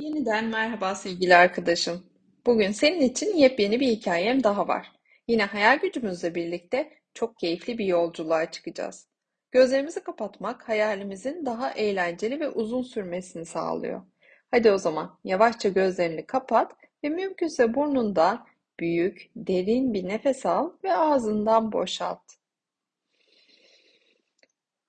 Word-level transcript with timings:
Yeniden 0.00 0.44
merhaba 0.44 0.94
sevgili 0.94 1.36
arkadaşım. 1.36 2.06
Bugün 2.46 2.72
senin 2.72 3.00
için 3.00 3.36
yepyeni 3.36 3.80
bir 3.80 3.86
hikayem 3.86 4.44
daha 4.44 4.68
var. 4.68 4.92
Yine 5.28 5.44
hayal 5.44 5.78
gücümüzle 5.78 6.34
birlikte 6.34 6.92
çok 7.14 7.38
keyifli 7.38 7.78
bir 7.78 7.84
yolculuğa 7.84 8.50
çıkacağız. 8.50 9.06
Gözlerimizi 9.50 10.02
kapatmak 10.02 10.68
hayalimizin 10.68 11.46
daha 11.46 11.70
eğlenceli 11.70 12.40
ve 12.40 12.48
uzun 12.48 12.82
sürmesini 12.82 13.44
sağlıyor. 13.44 14.02
Hadi 14.50 14.70
o 14.70 14.78
zaman 14.78 15.18
yavaşça 15.24 15.68
gözlerini 15.68 16.26
kapat 16.26 16.72
ve 17.04 17.08
mümkünse 17.08 17.74
burnundan 17.74 18.46
büyük, 18.78 19.30
derin 19.36 19.94
bir 19.94 20.08
nefes 20.08 20.46
al 20.46 20.72
ve 20.84 20.94
ağzından 20.94 21.72
boşalt. 21.72 22.22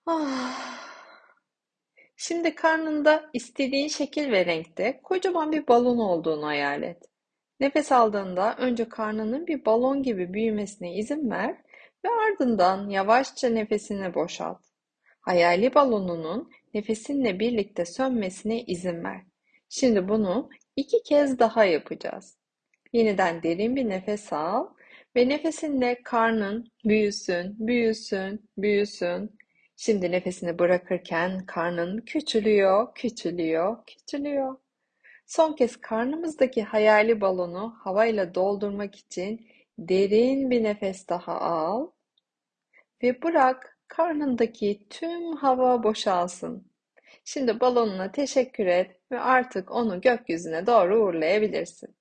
Ah. 0.05 0.80
Şimdi 2.23 2.55
karnında 2.55 3.29
istediğin 3.33 3.87
şekil 3.87 4.31
ve 4.31 4.45
renkte 4.45 4.99
kocaman 5.03 5.51
bir 5.51 5.67
balon 5.67 5.97
olduğunu 5.97 6.45
hayal 6.45 6.83
et. 6.83 7.03
Nefes 7.59 7.91
aldığında 7.91 8.55
önce 8.57 8.89
karnının 8.89 9.47
bir 9.47 9.65
balon 9.65 10.03
gibi 10.03 10.33
büyümesine 10.33 10.95
izin 10.95 11.31
ver 11.31 11.57
ve 12.05 12.09
ardından 12.09 12.89
yavaşça 12.89 13.49
nefesini 13.49 14.13
boşalt. 14.13 14.57
Hayali 15.21 15.73
balonunun 15.73 16.49
nefesinle 16.73 17.39
birlikte 17.39 17.85
sönmesine 17.85 18.61
izin 18.61 19.03
ver. 19.03 19.21
Şimdi 19.69 20.09
bunu 20.09 20.49
iki 20.75 21.03
kez 21.03 21.39
daha 21.39 21.65
yapacağız. 21.65 22.37
Yeniden 22.93 23.43
derin 23.43 23.75
bir 23.75 23.89
nefes 23.89 24.33
al 24.33 24.67
ve 25.15 25.29
nefesinle 25.29 26.01
karnın 26.03 26.71
büyüsün, 26.85 27.55
büyüsün, 27.67 28.49
büyüsün 28.57 29.31
Şimdi 29.83 30.11
nefesini 30.11 30.59
bırakırken 30.59 31.45
karnın 31.45 31.97
küçülüyor, 31.97 32.95
küçülüyor, 32.95 33.85
küçülüyor. 33.85 34.57
Son 35.25 35.53
kez 35.53 35.81
karnımızdaki 35.81 36.63
hayali 36.63 37.21
balonu 37.21 37.75
havayla 37.79 38.35
doldurmak 38.35 38.95
için 38.95 39.47
derin 39.79 40.49
bir 40.51 40.63
nefes 40.63 41.07
daha 41.09 41.41
al 41.41 41.91
ve 43.03 43.21
bırak 43.21 43.77
karnındaki 43.87 44.87
tüm 44.89 45.35
hava 45.35 45.83
boşalsın. 45.83 46.67
Şimdi 47.25 47.59
balonuna 47.59 48.11
teşekkür 48.11 48.65
et 48.65 48.99
ve 49.11 49.19
artık 49.19 49.71
onu 49.71 50.01
gökyüzüne 50.01 50.67
doğru 50.67 51.03
uğurlayabilirsin. 51.03 51.95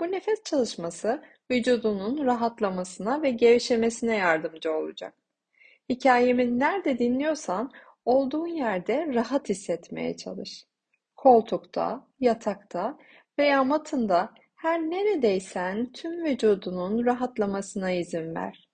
Bu 0.00 0.12
nefes 0.12 0.42
çalışması 0.44 1.22
vücudunun 1.50 2.26
rahatlamasına 2.26 3.22
ve 3.22 3.30
gevşemesine 3.30 4.16
yardımcı 4.16 4.72
olacak. 4.72 5.27
Hikayemi 5.88 6.58
nerede 6.58 6.98
dinliyorsan 6.98 7.72
olduğun 8.04 8.46
yerde 8.46 9.14
rahat 9.14 9.48
hissetmeye 9.48 10.16
çalış. 10.16 10.64
Koltukta, 11.16 12.06
yatakta 12.20 12.98
veya 13.38 13.64
matında 13.64 14.34
her 14.54 14.80
neredeysen 14.80 15.92
tüm 15.92 16.24
vücudunun 16.24 17.06
rahatlamasına 17.06 17.90
izin 17.90 18.34
ver. 18.34 18.68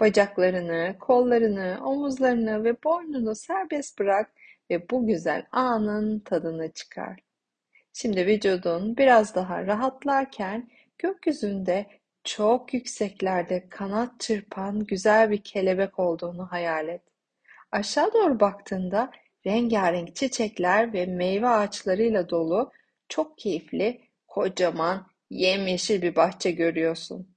Bacaklarını, 0.00 0.96
kollarını, 0.98 1.78
omuzlarını 1.84 2.64
ve 2.64 2.82
boynunu 2.84 3.34
serbest 3.34 3.98
bırak 3.98 4.32
ve 4.70 4.90
bu 4.90 5.06
güzel 5.06 5.46
anın 5.52 6.20
tadını 6.20 6.72
çıkar. 6.72 7.20
Şimdi 7.92 8.26
vücudun 8.26 8.96
biraz 8.96 9.34
daha 9.34 9.66
rahatlarken 9.66 10.70
gökyüzünde 10.98 11.86
çok 12.24 12.74
yükseklerde 12.74 13.68
kanat 13.68 14.20
çırpan 14.20 14.84
güzel 14.84 15.30
bir 15.30 15.42
kelebek 15.42 15.98
olduğunu 15.98 16.46
hayal 16.46 16.88
et. 16.88 17.02
Aşağı 17.72 18.12
doğru 18.12 18.40
baktığında 18.40 19.10
rengarenk 19.46 20.16
çiçekler 20.16 20.92
ve 20.92 21.06
meyve 21.06 21.48
ağaçlarıyla 21.48 22.30
dolu 22.30 22.72
çok 23.08 23.38
keyifli, 23.38 24.00
kocaman, 24.28 25.06
yemyeşil 25.30 26.02
bir 26.02 26.16
bahçe 26.16 26.50
görüyorsun. 26.50 27.34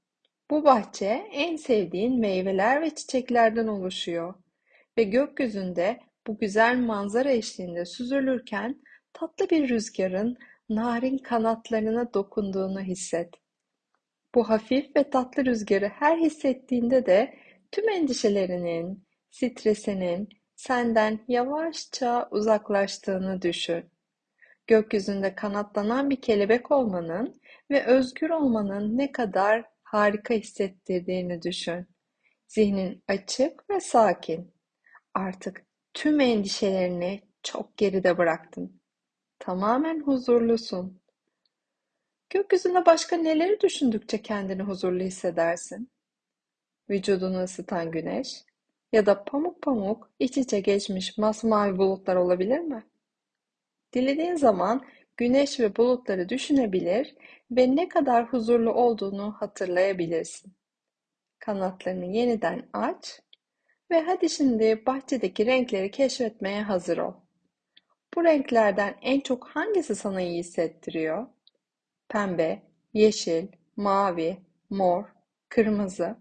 Bu 0.51 0.63
bahçe 0.63 1.27
en 1.31 1.55
sevdiğin 1.55 2.19
meyveler 2.19 2.81
ve 2.81 2.95
çiçeklerden 2.95 3.67
oluşuyor 3.67 4.33
ve 4.97 5.03
gökyüzünde 5.03 5.99
bu 6.27 6.37
güzel 6.37 6.77
manzara 6.77 7.31
eşliğinde 7.31 7.85
süzülürken 7.85 8.81
tatlı 9.13 9.49
bir 9.49 9.69
rüzgarın 9.69 10.37
narin 10.69 11.17
kanatlarına 11.17 12.13
dokunduğunu 12.13 12.81
hisset. 12.81 13.29
Bu 14.37 14.49
hafif 14.49 14.95
ve 14.95 15.09
tatlı 15.09 15.45
rüzgarı 15.45 15.87
her 15.87 16.17
hissettiğinde 16.17 17.05
de 17.05 17.33
tüm 17.71 17.89
endişelerinin, 17.89 19.07
stresinin 19.31 20.29
senden 20.55 21.19
yavaşça 21.27 22.27
uzaklaştığını 22.31 23.41
düşün. 23.41 23.91
Gökyüzünde 24.67 25.35
kanatlanan 25.35 26.09
bir 26.09 26.21
kelebek 26.21 26.71
olmanın 26.71 27.41
ve 27.71 27.85
özgür 27.85 28.29
olmanın 28.29 28.97
ne 28.97 29.11
kadar 29.11 29.65
harika 29.83 30.33
hissettirdiğini 30.33 31.41
düşün. 31.41 31.87
Zihnin 32.47 33.03
açık 33.07 33.69
ve 33.69 33.79
sakin. 33.79 34.53
Artık 35.13 35.65
tüm 35.93 36.19
endişelerini 36.19 37.21
çok 37.43 37.77
geride 37.77 38.17
bıraktın. 38.17 38.81
Tamamen 39.39 39.99
huzurlusun. 39.99 41.01
Gökyüzünde 42.29 42.85
başka 42.85 43.17
neleri 43.17 43.59
düşündükçe 43.61 44.21
kendini 44.21 44.61
huzurlu 44.61 45.03
hissedersin? 45.03 45.89
Vücudunu 46.89 47.43
ısıtan 47.43 47.91
güneş 47.91 48.43
ya 48.93 49.05
da 49.05 49.23
pamuk 49.23 49.61
pamuk 49.61 50.11
iç 50.19 50.37
içe 50.37 50.59
geçmiş 50.59 51.17
masmavi 51.17 51.77
bulutlar 51.77 52.15
olabilir 52.15 52.59
mi? 52.59 52.85
Dilediğin 53.93 54.35
zaman 54.35 54.85
güneş 55.17 55.59
ve 55.59 55.75
bulutları 55.75 56.29
düşünebilir 56.29 57.15
ve 57.51 57.75
ne 57.75 57.89
kadar 57.89 58.25
huzurlu 58.25 58.73
olduğunu 58.73 59.35
hatırlayabilirsin. 59.39 60.53
Kanatlarını 61.39 62.05
yeniden 62.05 62.69
aç 62.73 63.21
ve 63.91 64.01
hadi 64.01 64.29
şimdi 64.29 64.83
bahçedeki 64.85 65.45
renkleri 65.45 65.91
keşfetmeye 65.91 66.61
hazır 66.61 66.97
ol. 66.97 67.13
Bu 68.15 68.23
renklerden 68.23 68.95
en 69.01 69.19
çok 69.19 69.47
hangisi 69.47 69.95
sana 69.95 70.21
iyi 70.21 70.39
hissettiriyor? 70.39 71.27
Pembe, 72.09 72.61
yeşil, 72.93 73.47
mavi, 73.75 74.37
mor, 74.69 75.03
kırmızı. 75.49 76.17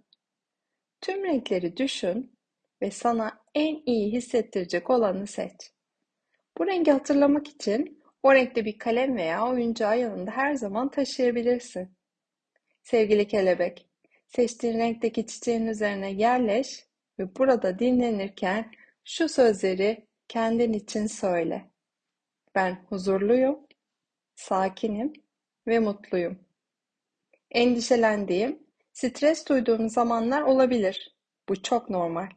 Tüm 1.01 1.25
renkleri 1.25 1.77
düşün 1.77 2.39
ve 2.83 2.91
sana 2.91 3.41
en 3.55 3.83
iyi 3.87 4.13
hissettirecek 4.13 4.91
olanı 4.91 5.27
seç. 5.27 5.73
Bu 6.59 6.67
rengi 6.67 6.91
hatırlamak 6.91 7.49
için 7.49 8.03
o 8.23 8.35
renkte 8.35 8.65
bir 8.65 8.79
kalem 8.79 9.17
veya 9.17 9.47
oyuncağı 9.47 10.01
yanında 10.01 10.31
her 10.31 10.55
zaman 10.55 10.91
taşıyabilirsin. 10.91 11.97
Sevgili 12.83 13.29
kelebek, 13.29 13.87
seçtiğin 14.29 14.79
renkteki 14.79 15.27
çiçeğin 15.27 15.67
üzerine 15.67 16.13
yerleş 16.13 16.87
ve 17.19 17.37
burada 17.37 17.79
dinlenirken 17.79 18.71
şu 19.05 19.29
sözleri 19.29 20.07
kendin 20.29 20.73
için 20.73 21.07
söyle. 21.07 21.71
Ben 22.55 22.85
huzurluyum, 22.89 23.67
sakinim 24.35 25.13
ve 25.67 25.79
mutluyum. 25.79 26.39
Endişelendiğim, 27.51 28.67
stres 28.93 29.49
duyduğum 29.49 29.89
zamanlar 29.89 30.43
olabilir. 30.43 31.17
Bu 31.49 31.63
çok 31.63 31.91
normal. 31.91 32.29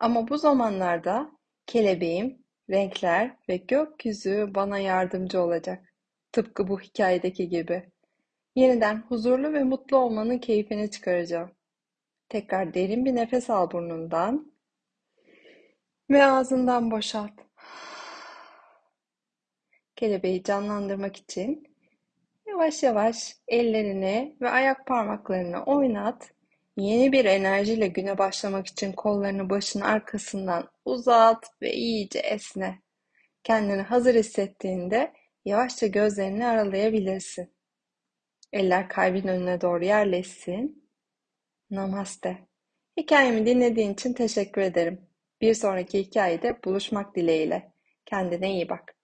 Ama 0.00 0.28
bu 0.28 0.38
zamanlarda 0.38 1.30
kelebeğim, 1.66 2.44
renkler 2.70 3.36
ve 3.48 3.56
gökyüzü 3.56 4.50
bana 4.54 4.78
yardımcı 4.78 5.40
olacak. 5.40 5.94
Tıpkı 6.32 6.68
bu 6.68 6.80
hikayedeki 6.80 7.48
gibi. 7.48 7.92
Yeniden 8.54 9.02
huzurlu 9.08 9.52
ve 9.52 9.64
mutlu 9.64 9.96
olmanın 9.96 10.38
keyfini 10.38 10.90
çıkaracağım. 10.90 11.50
Tekrar 12.28 12.74
derin 12.74 13.04
bir 13.04 13.14
nefes 13.14 13.50
al 13.50 13.70
burnundan 13.70 14.52
ve 16.10 16.24
ağzından 16.24 16.90
boşalt. 16.90 17.32
Kelebeği 19.96 20.42
canlandırmak 20.42 21.16
için 21.16 21.75
Yavaş 22.56 22.82
yavaş 22.82 23.36
ellerini 23.48 24.36
ve 24.40 24.50
ayak 24.50 24.86
parmaklarını 24.86 25.64
oynat. 25.64 26.30
Yeni 26.76 27.12
bir 27.12 27.24
enerjiyle 27.24 27.86
güne 27.86 28.18
başlamak 28.18 28.66
için 28.66 28.92
kollarını 28.92 29.50
başın 29.50 29.80
arkasından 29.80 30.68
uzat 30.84 31.50
ve 31.62 31.72
iyice 31.72 32.18
esne. 32.18 32.78
Kendini 33.44 33.82
hazır 33.82 34.14
hissettiğinde 34.14 35.12
yavaşça 35.44 35.86
gözlerini 35.86 36.46
aralayabilirsin. 36.46 37.54
Eller 38.52 38.88
kalbin 38.88 39.28
önüne 39.28 39.60
doğru 39.60 39.84
yerleşsin. 39.84 40.90
Namaste. 41.70 42.38
Hikayemi 42.96 43.46
dinlediğin 43.46 43.92
için 43.92 44.12
teşekkür 44.12 44.60
ederim. 44.60 45.00
Bir 45.40 45.54
sonraki 45.54 45.98
hikayede 45.98 46.58
buluşmak 46.64 47.16
dileğiyle. 47.16 47.72
Kendine 48.06 48.52
iyi 48.52 48.68
bak. 48.68 48.95